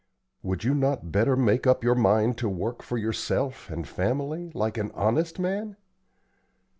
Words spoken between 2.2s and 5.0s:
to work for yourself and family, like an